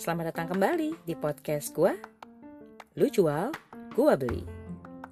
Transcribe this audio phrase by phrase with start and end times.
[0.00, 1.92] Selamat datang kembali di podcast gua.
[2.96, 3.52] Lu jual,
[3.92, 4.48] gua beli.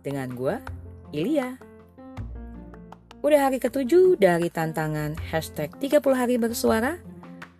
[0.00, 0.64] Dengan gua,
[1.12, 1.60] Ilya.
[3.20, 6.96] Udah hari ketujuh dari tantangan hashtag 30 hari bersuara,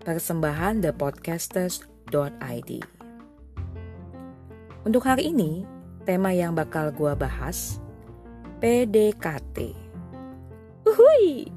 [0.09, 2.70] persembahan thepodcasters.id.
[4.88, 5.68] Untuk hari ini,
[6.08, 7.76] tema yang bakal gua bahas,
[8.64, 9.76] PDKT.
[10.88, 11.52] Uhui!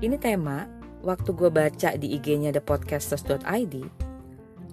[0.00, 0.64] Ini tema
[1.04, 3.99] waktu gue baca di IG-nya thepodcasters.id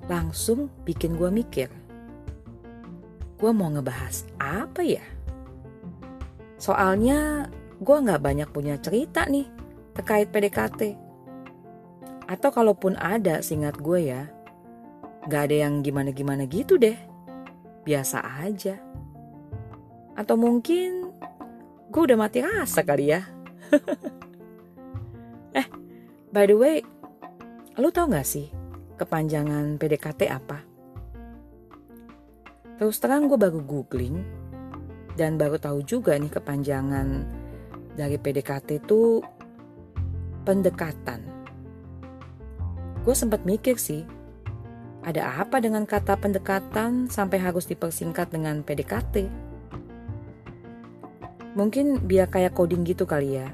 [0.08, 1.70] langsung bikin gue mikir.
[3.38, 5.04] Gue mau ngebahas apa ya?
[6.58, 9.46] Soalnya gue gak banyak punya cerita nih
[9.94, 10.98] terkait PDKT.
[12.28, 14.28] Atau kalaupun ada seingat gue ya,
[15.30, 16.98] gak ada yang gimana-gimana gitu deh.
[17.86, 18.82] Biasa aja.
[20.18, 21.14] Atau mungkin
[21.94, 23.22] gue udah mati rasa kali ya.
[25.60, 25.68] eh,
[26.34, 26.81] by the way,
[27.78, 28.50] lu tau gak sih
[28.98, 30.66] kepanjangan PDKT apa?
[32.78, 34.22] Terus terang gue baru googling
[35.17, 37.25] dan baru tahu juga nih kepanjangan
[37.98, 39.25] dari PDKT itu
[40.45, 41.25] pendekatan.
[43.02, 44.06] Gue sempat mikir sih,
[45.02, 49.25] ada apa dengan kata pendekatan sampai harus dipersingkat dengan PDKT?
[51.58, 53.50] Mungkin biar kayak coding gitu kali ya.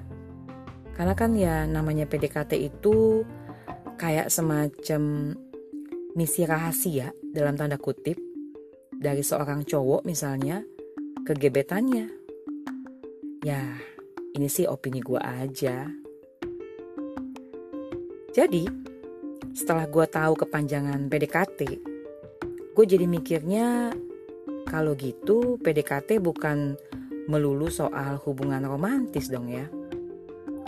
[0.94, 3.24] Karena kan ya namanya PDKT itu
[4.04, 5.32] kayak semacam
[6.12, 8.20] misi rahasia dalam tanda kutip
[8.92, 10.60] dari seorang cowok misalnya
[11.24, 12.12] ke gebetannya.
[13.48, 13.80] Ya,
[14.36, 15.88] ini sih opini gue aja.
[18.36, 18.68] Jadi,
[19.56, 21.60] setelah gue tahu kepanjangan PDKT,
[22.76, 23.96] gue jadi mikirnya
[24.68, 26.76] kalau gitu PDKT bukan
[27.32, 29.64] melulu soal hubungan romantis dong ya.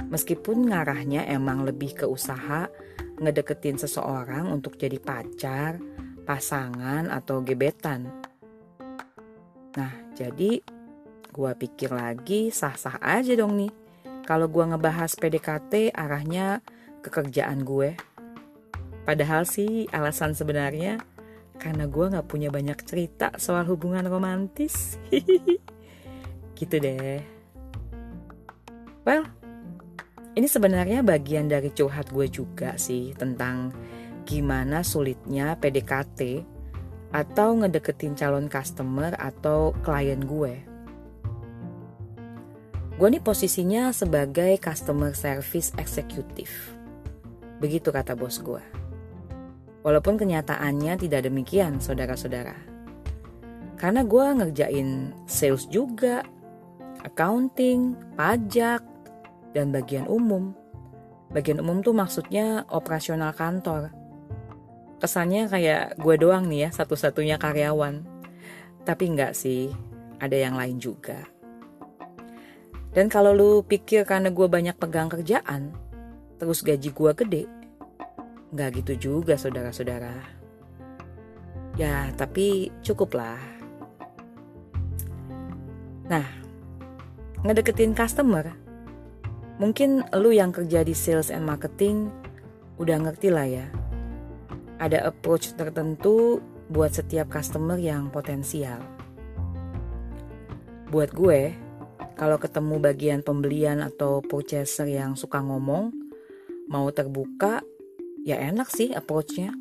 [0.07, 2.71] Meskipun ngarahnya emang lebih ke usaha
[3.19, 5.79] ngedeketin seseorang untuk jadi pacar,
[6.27, 8.11] pasangan, atau gebetan.
[9.75, 10.59] Nah, jadi
[11.35, 13.71] gue pikir lagi sah-sah aja dong nih.
[14.25, 16.63] Kalau gue ngebahas PDKT arahnya
[17.03, 17.93] ke kerjaan gue.
[19.05, 20.97] Padahal sih alasan sebenarnya
[21.61, 24.97] karena gue gak punya banyak cerita soal hubungan romantis.
[26.57, 27.21] gitu deh.
[29.05, 29.29] Well,
[30.35, 33.71] ini sebenarnya bagian dari curhat gue juga sih tentang
[34.27, 36.43] gimana sulitnya PDKT
[37.15, 40.59] atau ngedeketin calon customer atau klien gue.
[42.95, 46.51] Gue nih posisinya sebagai customer service executive.
[47.63, 48.63] Begitu kata bos gue.
[49.83, 52.55] Walaupun kenyataannya tidak demikian, saudara-saudara.
[53.75, 56.23] Karena gue ngerjain sales juga,
[57.03, 58.81] accounting, pajak,
[59.55, 60.51] dan bagian umum.
[61.31, 63.95] Bagian umum tuh maksudnya operasional kantor.
[64.99, 68.03] Kesannya kayak gue doang nih ya satu-satunya karyawan.
[68.83, 69.71] Tapi enggak sih,
[70.19, 71.23] ada yang lain juga.
[72.91, 75.75] Dan kalau lu pikir karena gue banyak pegang kerjaan,
[76.39, 77.43] terus gaji gue gede,
[78.55, 80.15] nggak gitu juga saudara-saudara.
[81.75, 83.39] Ya, tapi cukup lah.
[86.07, 86.23] Nah,
[87.43, 88.64] ngedeketin customer
[89.55, 92.11] Mungkin lu yang kerja di sales and marketing
[92.75, 93.67] udah ngerti lah ya.
[94.83, 98.83] Ada approach tertentu buat setiap customer yang potensial.
[100.91, 101.55] Buat gue,
[102.19, 105.95] kalau ketemu bagian pembelian atau purchaser yang suka ngomong,
[106.67, 107.63] mau terbuka,
[108.27, 109.55] ya enak sih approachnya.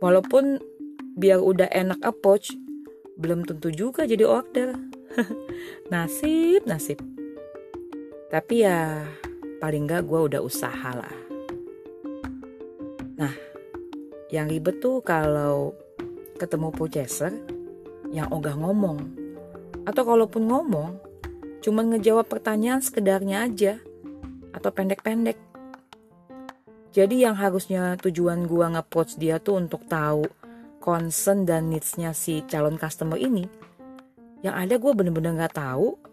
[0.00, 0.56] Walaupun
[1.20, 2.56] biar udah enak approach,
[3.20, 4.72] belum tentu juga jadi order.
[5.92, 7.19] nasib, nasib.
[8.30, 9.02] Tapi ya
[9.58, 11.16] paling gak gue udah usaha lah.
[13.18, 13.34] Nah,
[14.30, 15.74] yang ribet tuh kalau
[16.38, 17.34] ketemu purchaser
[18.14, 19.02] yang ogah ngomong.
[19.82, 21.02] Atau kalaupun ngomong,
[21.58, 23.82] cuman ngejawab pertanyaan sekedarnya aja.
[24.54, 25.36] Atau pendek-pendek.
[26.94, 30.26] Jadi yang harusnya tujuan gue nge-approach dia tuh untuk tahu
[30.78, 33.46] concern dan needs-nya si calon customer ini.
[34.46, 36.09] Yang ada gue bener-bener gak tahu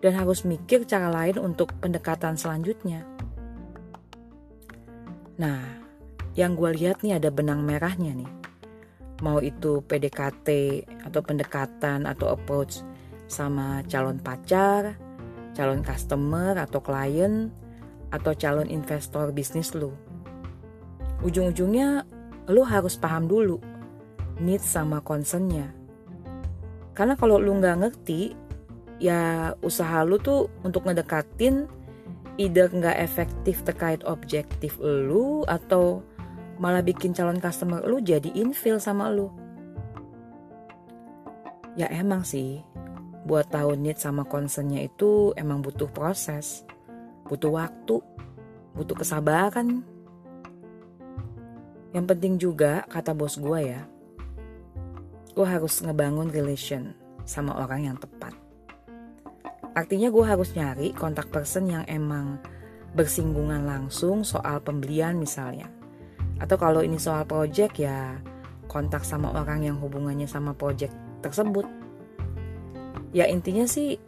[0.00, 3.04] dan harus mikir cara lain untuk pendekatan selanjutnya.
[5.40, 5.60] Nah,
[6.36, 8.32] yang gue lihat nih ada benang merahnya nih.
[9.20, 10.48] Mau itu PDKT
[11.04, 12.80] atau pendekatan atau approach
[13.28, 14.96] sama calon pacar,
[15.52, 17.52] calon customer atau klien,
[18.10, 19.92] atau calon investor bisnis lu.
[21.20, 22.08] Ujung-ujungnya
[22.48, 23.60] lu harus paham dulu
[24.40, 25.68] needs sama concernnya.
[26.96, 28.34] Karena kalau lu nggak ngerti,
[29.00, 31.64] ya usaha lu tuh untuk ngedekatin
[32.36, 36.04] either nggak efektif terkait objektif lu atau
[36.60, 39.32] malah bikin calon customer lu jadi infil sama lu.
[41.80, 42.60] Ya emang sih,
[43.24, 46.68] buat tahu need sama concernnya itu emang butuh proses,
[47.24, 48.04] butuh waktu,
[48.76, 49.80] butuh kesabaran.
[51.96, 53.82] Yang penting juga, kata bos gue ya,
[55.32, 56.92] gue harus ngebangun relation
[57.24, 58.49] sama orang yang tepat.
[59.74, 62.42] Artinya gue harus nyari kontak person yang emang
[62.94, 65.70] bersinggungan langsung soal pembelian misalnya.
[66.42, 68.18] Atau kalau ini soal project ya
[68.66, 71.66] kontak sama orang yang hubungannya sama project tersebut.
[73.14, 73.98] Ya intinya sih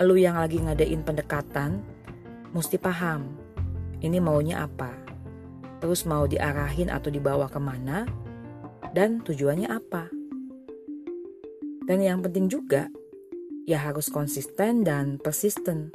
[0.00, 1.80] lu yang lagi ngadain pendekatan
[2.52, 3.32] mesti paham
[4.04, 4.92] ini maunya apa.
[5.78, 8.04] Terus mau diarahin atau dibawa ke mana
[8.92, 10.10] dan tujuannya apa.
[11.88, 12.90] Dan yang penting juga
[13.68, 15.92] ya harus konsisten dan persisten.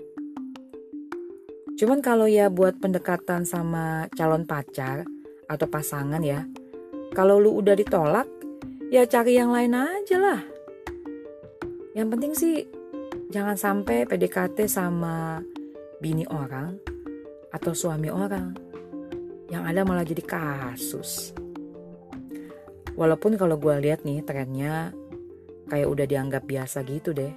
[1.74, 5.10] Cuman kalau ya buat pendekatan sama calon pacar
[5.50, 6.46] atau pasangan ya,
[7.18, 8.30] kalau lu udah ditolak,
[8.94, 10.42] ya cari yang lain aja lah.
[11.98, 12.56] Yang penting sih
[13.34, 15.42] jangan sampai PDKT sama
[15.98, 16.78] bini orang
[17.50, 18.54] atau suami orang.
[19.50, 21.34] Yang ada malah jadi kasus.
[22.94, 24.94] Walaupun kalau gue lihat nih trennya
[25.74, 27.34] kayak udah dianggap biasa gitu deh.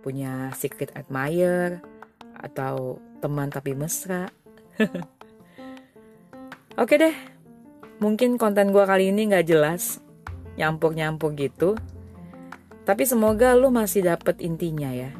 [0.00, 1.82] Punya secret admirer
[2.38, 4.30] atau teman tapi mesra.
[6.78, 7.16] Oke deh,
[7.98, 9.98] mungkin konten gue kali ini gak jelas,
[10.54, 11.74] nyampur-nyampur gitu.
[12.86, 15.10] Tapi semoga lu masih dapet intinya ya.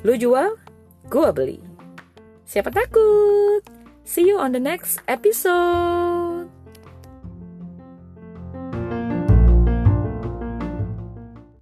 [0.00, 0.56] Lu jual,
[1.12, 1.60] gue beli.
[2.48, 3.74] Siapa takut?
[4.04, 6.33] See you on the next episode.